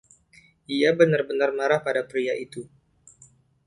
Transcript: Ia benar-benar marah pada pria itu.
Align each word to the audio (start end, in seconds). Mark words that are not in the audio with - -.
Ia 0.77 0.93
benar-benar 0.99 1.49
marah 1.59 1.81
pada 1.87 2.01
pria 2.11 2.33
itu. 2.45 2.61